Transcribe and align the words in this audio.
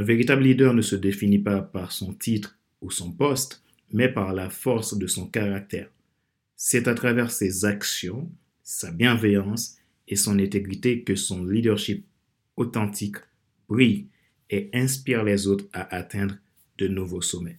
Un 0.00 0.02
véritable 0.02 0.44
leader 0.44 0.72
ne 0.72 0.80
se 0.80 0.96
définit 0.96 1.40
pas 1.40 1.60
par 1.60 1.92
son 1.92 2.14
titre 2.14 2.58
ou 2.80 2.90
son 2.90 3.12
poste, 3.12 3.62
mais 3.92 4.08
par 4.08 4.32
la 4.32 4.48
force 4.48 4.96
de 4.96 5.06
son 5.06 5.26
caractère. 5.26 5.90
C'est 6.56 6.88
à 6.88 6.94
travers 6.94 7.30
ses 7.30 7.66
actions, 7.66 8.32
sa 8.62 8.92
bienveillance 8.92 9.76
et 10.08 10.16
son 10.16 10.38
intégrité 10.38 11.02
que 11.02 11.16
son 11.16 11.44
leadership 11.44 12.06
authentique 12.56 13.16
brille 13.68 14.06
et 14.48 14.70
inspire 14.72 15.22
les 15.22 15.46
autres 15.46 15.66
à 15.74 15.94
atteindre 15.94 16.38
de 16.78 16.88
nouveaux 16.88 17.20
sommets. 17.20 17.58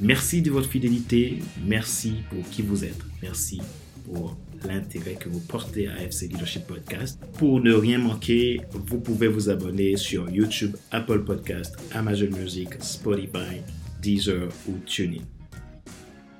Merci 0.00 0.42
de 0.42 0.52
votre 0.52 0.70
fidélité, 0.70 1.40
merci 1.66 2.18
pour 2.30 2.48
qui 2.50 2.62
vous 2.62 2.84
êtes, 2.84 3.00
merci 3.20 3.60
pour 4.04 4.38
l'intérêt 4.64 5.14
que 5.14 5.28
vous 5.28 5.40
portez 5.40 5.88
à 5.88 6.00
FC 6.04 6.28
Leadership 6.28 6.68
Podcast. 6.68 7.20
Pour 7.36 7.60
ne 7.60 7.72
rien 7.72 7.98
manquer, 7.98 8.60
vous 8.70 9.00
pouvez 9.00 9.26
vous 9.26 9.50
abonner 9.50 9.96
sur 9.96 10.30
YouTube, 10.30 10.76
Apple 10.92 11.24
Podcast, 11.24 11.76
Amazon 11.92 12.30
Music, 12.30 12.68
Spotify, 12.78 13.60
Deezer 14.00 14.48
ou 14.68 14.78
TuneIn. 14.86 15.24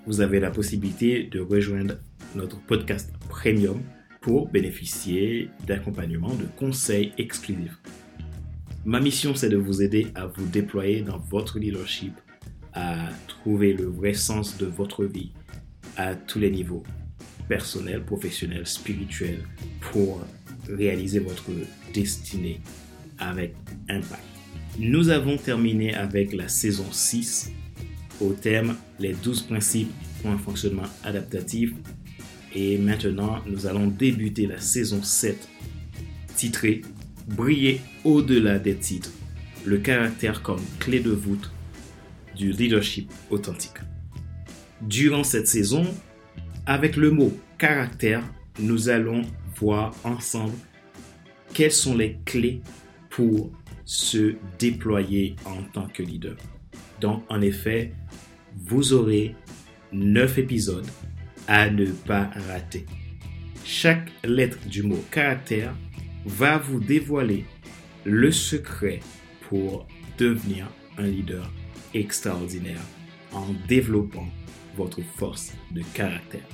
Vous 0.06 0.20
avez 0.20 0.39
la 0.39 0.53
possibilité 0.53 1.25
de 1.25 1.41
rejoindre 1.41 1.97
notre 2.37 2.61
podcast 2.65 3.12
premium 3.28 3.83
pour 4.20 4.48
bénéficier 4.48 5.50
d'accompagnement, 5.67 6.33
de 6.34 6.47
conseils 6.56 7.12
exclusifs. 7.19 7.81
Ma 8.84 9.00
mission, 9.00 9.34
c'est 9.34 9.48
de 9.48 9.56
vous 9.56 9.83
aider 9.83 10.06
à 10.15 10.27
vous 10.27 10.47
déployer 10.47 11.03
dans 11.03 11.19
votre 11.19 11.59
leadership, 11.59 12.12
trouver 13.41 13.72
le 13.72 13.84
vrai 13.84 14.14
sens 14.14 14.58
de 14.58 14.67
votre 14.67 15.05
vie 15.05 15.31
à 15.97 16.14
tous 16.14 16.39
les 16.39 16.50
niveaux, 16.50 16.83
personnel, 17.48 18.03
professionnel, 18.03 18.67
spirituel, 18.67 19.39
pour 19.81 20.20
réaliser 20.69 21.19
votre 21.19 21.50
destinée 21.92 22.61
avec 23.19 23.55
impact. 23.89 24.22
Nous 24.78 25.09
avons 25.09 25.36
terminé 25.36 25.94
avec 25.94 26.33
la 26.33 26.48
saison 26.48 26.86
6 26.91 27.53
au 28.20 28.33
thème 28.33 28.77
les 28.98 29.12
12 29.12 29.42
principes 29.42 29.92
pour 30.20 30.31
un 30.31 30.39
fonctionnement 30.39 30.89
adaptatif. 31.05 31.72
Et 32.55 32.78
maintenant, 32.78 33.41
nous 33.47 33.66
allons 33.66 33.86
débuter 33.86 34.47
la 34.47 34.61
saison 34.61 35.03
7 35.03 35.48
titrée 36.36 36.83
Briller 37.28 37.81
au-delà 38.05 38.59
des 38.59 38.77
titres, 38.77 39.12
le 39.66 39.77
caractère 39.78 40.42
comme 40.42 40.62
clé 40.78 41.00
de 41.00 41.11
voûte 41.11 41.50
leadership 42.47 43.11
authentique. 43.31 43.78
Durant 44.81 45.25
cette 45.25 45.48
saison, 45.48 45.84
avec 46.67 46.97
le 46.97 47.11
mot 47.11 47.33
caractère, 47.58 48.22
nous 48.61 48.89
allons 48.89 49.22
voir 49.56 49.94
ensemble 50.05 50.55
quelles 51.53 51.72
sont 51.72 51.97
les 51.97 52.19
clés 52.25 52.60
pour 53.10 53.50
se 53.84 54.34
déployer 54.59 55.34
en 55.44 55.62
tant 55.62 55.88
que 55.88 56.03
leader. 56.03 56.37
Donc, 57.00 57.25
en 57.28 57.41
effet, 57.41 57.93
vous 58.55 58.93
aurez 58.93 59.34
9 59.93 60.38
épisodes 60.38 60.87
à 61.47 61.70
ne 61.70 61.87
pas 61.87 62.31
rater. 62.49 62.84
Chaque 63.65 64.10
lettre 64.25 64.59
du 64.69 64.82
mot 64.82 65.03
caractère 65.10 65.75
va 66.26 66.59
vous 66.59 66.81
dévoiler 66.81 67.44
le 68.05 68.31
secret 68.31 69.00
pour 69.49 69.87
devenir 70.19 70.66
un 70.99 71.06
leader 71.06 71.50
extraordinaire 71.94 72.81
en 73.32 73.47
développant 73.69 74.26
votre 74.76 75.03
force 75.03 75.53
de 75.72 75.82
caractère. 75.94 76.47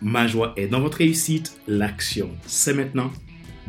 Ma 0.00 0.26
joie 0.26 0.54
est 0.56 0.68
dans 0.68 0.80
votre 0.80 0.98
réussite, 0.98 1.58
l'action, 1.66 2.30
c'est 2.46 2.74
maintenant. 2.74 3.10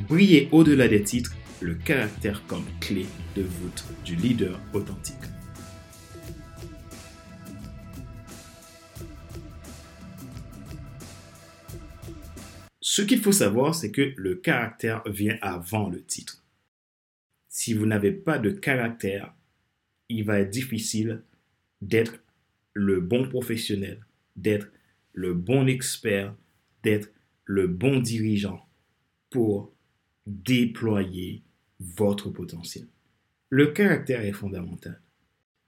Brillez 0.08 0.48
au-delà 0.52 0.88
des 0.88 1.04
titres, 1.04 1.36
le 1.60 1.74
caractère 1.74 2.46
comme 2.48 2.66
clé 2.80 3.06
de 3.36 3.42
voûte 3.42 3.84
du 4.06 4.16
leader 4.16 4.60
authentique. 4.74 5.16
Ce 12.82 13.02
qu'il 13.02 13.22
faut 13.22 13.32
savoir, 13.32 13.76
c'est 13.76 13.92
que 13.92 14.14
le 14.18 14.36
caractère 14.36 15.04
vient 15.06 15.38
avant 15.42 15.90
le 15.90 16.02
titre. 16.02 16.44
Si 17.48 17.74
vous 17.74 17.86
n'avez 17.86 18.12
pas 18.12 18.40
de 18.40 18.52
caractère, 18.52 19.34
il 20.10 20.24
va 20.24 20.40
être 20.40 20.50
difficile 20.50 21.22
d'être 21.82 22.20
le 22.74 23.00
bon 23.00 23.28
professionnel, 23.28 24.06
d'être 24.36 24.72
le 25.14 25.34
bon 25.34 25.68
expert, 25.68 26.36
d'être 26.84 27.10
le 27.46 27.68
bon 27.68 28.00
dirigeant 28.00 28.68
pour 29.30 29.74
déployer 30.26 31.44
votre 31.80 32.30
potentiel. 32.30 32.86
Le 33.50 33.68
caractère 33.68 34.22
est 34.22 34.34
fondamental. 34.34 35.02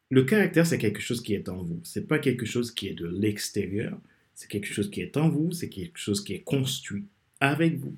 Le 0.09 0.23
caractère, 0.23 0.67
c'est 0.67 0.77
quelque 0.77 1.01
chose 1.01 1.21
qui 1.21 1.33
est 1.33 1.49
en 1.49 1.63
vous. 1.63 1.79
Ce 1.83 1.99
n'est 1.99 2.05
pas 2.05 2.19
quelque 2.19 2.45
chose 2.45 2.71
qui 2.71 2.87
est 2.87 2.93
de 2.93 3.07
l'extérieur. 3.07 3.99
C'est 4.35 4.49
quelque 4.49 4.67
chose 4.67 4.91
qui 4.91 5.01
est 5.01 5.17
en 5.17 5.29
vous. 5.29 5.51
C'est 5.51 5.69
quelque 5.69 5.97
chose 5.97 6.23
qui 6.23 6.33
est 6.33 6.43
construit 6.43 7.05
avec 7.39 7.77
vous. 7.77 7.95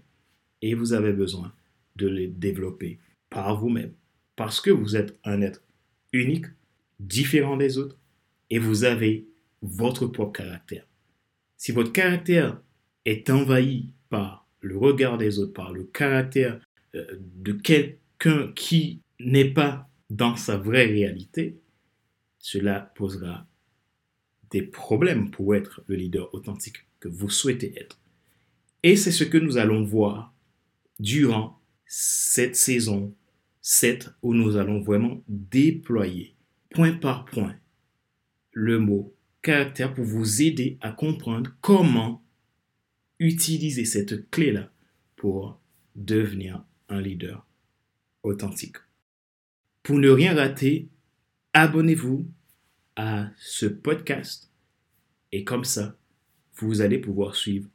Et 0.62 0.76
vous 0.76 0.94
avez 0.94 1.12
besoin 1.12 1.54
de 1.96 2.08
le 2.08 2.28
développer 2.28 3.00
par 3.30 3.60
vous-même. 3.60 3.94
Parce 4.36 4.62
que 4.62 4.70
vous 4.70 4.96
êtes 4.96 5.18
un 5.24 5.42
être 5.42 5.62
unique, 6.14 6.46
différent 7.00 7.58
des 7.58 7.78
autres, 7.78 7.98
et 8.50 8.60
vous 8.60 8.84
avez 8.84 9.28
votre 9.62 10.08
propre 10.08 10.32
caractère. 10.32 10.86
Si 11.58 11.72
votre 11.72 11.92
caractère 11.92 12.62
est 13.06 13.30
envahi 13.30 13.94
par 14.10 14.48
le 14.62 14.78
regard 14.78 15.18
des 15.18 15.40
autres, 15.40 15.54
par 15.54 15.74
le 15.74 15.84
caractère 15.84 16.60
euh, 16.96 17.06
de 17.20 17.52
quelqu'un 17.52 18.52
qui 18.56 19.02
n'est 19.20 19.50
pas 19.50 19.90
dans 20.10 20.36
sa 20.36 20.58
vraie 20.58 20.86
réalité, 20.86 21.58
cela 22.40 22.92
posera 22.96 23.48
des 24.52 24.62
problèmes 24.62 25.32
pour 25.32 25.56
être 25.56 25.82
le 25.88 25.96
leader 25.96 26.34
authentique 26.34 26.86
que 27.00 27.08
vous 27.08 27.30
souhaitez 27.30 27.74
être. 27.80 28.00
Et 28.84 28.96
c'est 28.96 29.12
ce 29.12 29.24
que 29.24 29.38
nous 29.38 29.58
allons 29.58 29.84
voir 29.84 30.34
durant 31.00 31.60
cette 31.86 32.56
saison 32.56 33.16
7 33.64 34.10
où 34.22 34.34
nous 34.34 34.58
allons 34.58 34.82
vraiment 34.82 35.24
déployer 35.28 36.36
point 36.70 36.92
par 36.92 37.24
point 37.26 37.56
le 38.52 38.78
mot 38.78 39.16
caractère 39.42 39.94
pour 39.94 40.04
vous 40.04 40.42
aider 40.42 40.78
à 40.82 40.92
comprendre 40.92 41.52
comment 41.62 42.22
utiliser 43.20 43.86
cette 43.86 44.30
clé-là 44.30 44.70
pour 45.16 45.60
devenir 45.96 46.64
un 46.90 47.02
leader 47.02 47.46
authentique. 48.22 48.78
Pour 49.82 49.98
ne 49.98 50.10
rien 50.10 50.36
rater, 50.36 50.90
abonnez-vous 51.54 52.28
à 52.98 53.30
ce 53.38 53.66
podcast 53.66 54.52
et 55.32 55.46
comme 55.46 55.64
ça, 55.64 55.98
vous 56.56 56.82
allez 56.82 57.00
pouvoir 57.00 57.36
suivre 57.36 57.70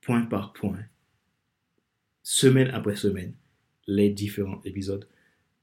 point 0.00 0.22
par 0.22 0.52
point, 0.52 0.84
semaine 2.22 2.70
après 2.70 2.96
semaine, 2.96 3.34
les 3.88 4.10
différents 4.10 4.60
épisodes 4.64 5.08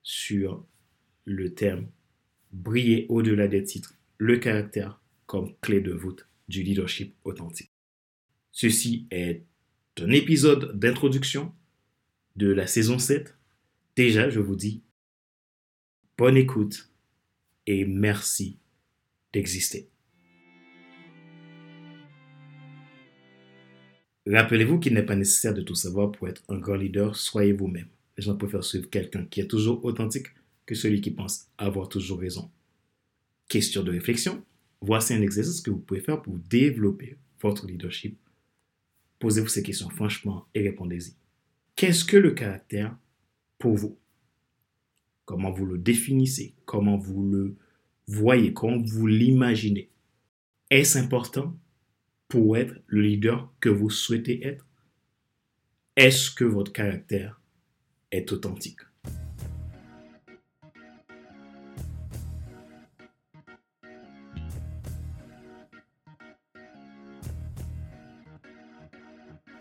sur 0.04 0.66
le 1.24 1.54
thème 1.54 1.88
briller 2.51 3.06
au-delà 3.07 3.48
des 3.48 3.63
titres, 3.63 3.95
le 4.18 4.38
caractère 4.38 5.00
comme 5.25 5.54
clé 5.62 5.80
de 5.80 5.94
voûte 5.94 6.27
du 6.50 6.63
leadership 6.63 7.16
authentique. 7.24 7.72
Ceci 8.51 9.07
est 9.12 9.44
un 10.00 10.12
épisode 10.12 10.77
d'introduction 10.77 11.54
de 12.36 12.51
la 12.51 12.68
saison 12.68 13.00
7. 13.00 13.36
Déjà, 13.95 14.30
je 14.30 14.39
vous 14.39 14.56
dis 14.56 14.83
bonne 16.18 16.38
écoute 16.38 16.89
et 17.68 17.86
merci 17.86 18.57
d'exister. 19.33 19.89
Rappelez-vous 24.28 24.80
qu'il 24.80 24.95
n'est 24.95 25.06
pas 25.06 25.16
nécessaire 25.16 25.54
de 25.54 25.62
tout 25.62 25.75
savoir 25.75 26.12
pour 26.12 26.28
être 26.28 26.44
un 26.50 26.57
grand 26.57 26.75
leader, 26.75 27.16
soyez 27.16 27.54
vous-même. 27.54 27.88
Les 28.18 28.24
gens 28.24 28.38
préfèrent 28.38 28.64
suivre 28.64 28.90
quelqu'un 28.90 29.26
qui 29.26 29.42
est 29.42 29.48
toujours 29.48 29.84
authentique 29.84 30.28
que 30.66 30.76
celui 30.76 31.02
qui 31.02 31.12
pense 31.12 31.48
avoir 31.58 31.90
toujours 31.90 32.20
raison. 32.20 32.50
Question 33.48 33.84
de 33.84 33.92
réflexion, 33.92 34.44
voici 34.82 35.14
un 35.14 35.22
exercice 35.22 35.62
que 35.62 35.70
vous 35.70 35.80
pouvez 35.80 36.02
faire 36.02 36.22
pour 36.22 36.38
développer 36.38 37.18
votre 37.42 37.68
leadership. 37.68 38.18
Posez-vous 39.20 39.48
ces 39.48 39.64
questions 39.64 39.90
franchement 39.90 40.48
et 40.54 40.62
répondez-y. 40.62 41.16
Qu'est-ce 41.76 42.06
que 42.06 42.18
le 42.18 42.32
caractère 42.32 42.98
pour 43.60 43.76
vous? 43.76 43.98
Comment 45.26 45.52
vous 45.52 45.66
le 45.66 45.78
définissez? 45.78 46.56
Comment 46.66 46.98
vous 46.98 47.30
le 47.30 47.56
voyez? 48.08 48.54
Comment 48.54 48.82
vous 48.82 49.08
l'imaginez? 49.08 49.90
Est-ce 50.70 50.98
important 50.98 51.58
pour 52.28 52.58
être 52.58 52.76
le 52.88 53.02
leader 53.02 53.54
que 53.60 53.70
vous 53.70 53.90
souhaitez 53.90 54.46
être? 54.46 54.66
Est-ce 55.96 56.32
que 56.32 56.44
votre 56.44 56.72
caractère 56.72 57.40
authentique 58.32 58.80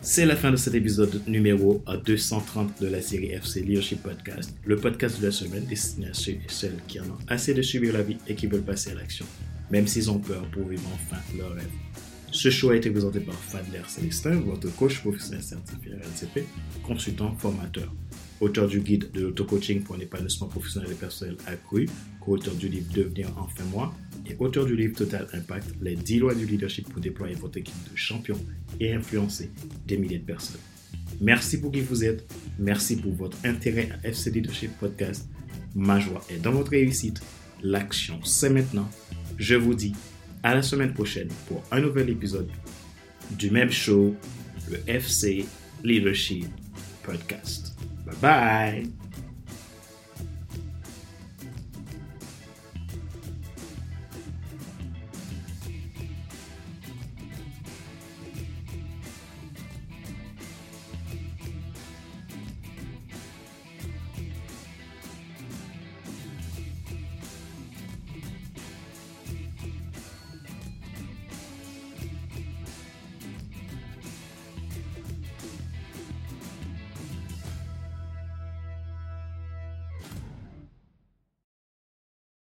C'est 0.07 0.27
la 0.27 0.37
fin 0.37 0.51
de 0.51 0.57
cet 0.57 0.75
épisode 0.75 1.23
numéro 1.27 1.83
230 2.05 2.83
de 2.83 2.89
la 2.89 3.01
série 3.01 3.31
FC 3.31 3.63
Leadership 3.63 4.03
Podcast, 4.03 4.55
le 4.67 4.77
podcast 4.77 5.19
de 5.19 5.27
la 5.27 5.33
semaine 5.33 5.65
destiné 5.65 6.09
à 6.09 6.13
ceux 6.15 6.33
et 6.33 6.41
celles 6.47 6.79
qui 6.87 7.01
en 7.01 7.05
ont 7.05 7.19
assez 7.27 7.55
de 7.55 7.63
subir 7.63 7.95
la 7.95 8.03
vie 8.03 8.19
et 8.29 8.35
qui 8.35 8.47
veulent 8.47 8.63
passer 8.63 8.91
à 8.91 8.95
l'action, 8.95 9.25
même 9.71 9.87
s'ils 9.87 10.11
ont 10.11 10.19
peur 10.19 10.47
pour 10.51 10.69
vivre 10.69 10.83
enfin 10.95 11.17
leur 11.39 11.55
rêve. 11.55 11.71
Ce 12.31 12.51
show 12.51 12.71
a 12.71 12.77
été 12.77 12.91
présenté 12.91 13.21
par 13.21 13.35
Fadler 13.35 13.81
Célestin, 13.89 14.41
votre 14.41 14.69
coach 14.77 15.01
professionnel 15.01 15.43
certifié 15.43 15.93
RNCP, 15.95 16.45
consultant, 16.87 17.35
formateur, 17.37 17.91
auteur 18.41 18.69
du 18.69 18.81
guide 18.81 19.11
de 19.13 19.23
l'auto-coaching 19.23 19.83
pour 19.83 19.97
un 19.97 20.01
épanouissement 20.01 20.49
professionnel 20.49 20.91
et 20.93 20.95
personnel 20.95 21.37
accru, 21.47 21.89
co-auteur 22.21 22.55
du 22.55 22.69
livre 22.69 22.93
Devenir 22.95 23.29
enfin 23.37 23.65
moi 23.71 23.95
et 24.29 24.37
auteur 24.39 24.65
du 24.65 24.77
livre 24.77 24.97
Total 24.97 25.27
Impact, 25.33 25.75
les 25.83 25.97
10 25.97 26.19
lois 26.19 26.35
du 26.35 26.47
leadership 26.47 26.89
pour 26.89 27.01
déployer 27.01 27.35
votre 27.35 27.59
équipe 27.59 27.75
de 27.91 27.97
champions 27.97 28.41
et 28.81 28.93
influencer 28.93 29.51
des 29.87 29.97
milliers 29.97 30.19
de 30.19 30.25
personnes. 30.25 30.61
Merci 31.21 31.61
pour 31.61 31.71
qui 31.71 31.81
vous 31.81 32.05
êtes. 32.05 32.25
Merci 32.59 32.97
pour 32.97 33.13
votre 33.13 33.37
intérêt 33.45 33.91
à 33.93 34.09
FC 34.09 34.31
Leadership 34.31 34.73
Podcast. 34.79 35.29
Ma 35.75 36.01
joie 36.01 36.25
est 36.29 36.39
dans 36.39 36.53
votre 36.53 36.71
réussite. 36.71 37.21
L'action, 37.63 38.21
c'est 38.25 38.51
maintenant. 38.51 38.89
Je 39.39 39.55
vous 39.55 39.75
dis 39.75 39.95
à 40.43 40.55
la 40.55 40.63
semaine 40.63 40.93
prochaine 40.93 41.29
pour 41.49 41.63
un 41.71 41.81
nouvel 41.81 42.11
épisode 42.11 42.49
du 43.39 43.51
même 43.51 43.71
show, 43.71 44.15
le 44.71 44.79
FC 44.87 45.47
Leadership 45.83 46.47
Podcast. 47.03 47.74
Bye-bye. 48.07 48.87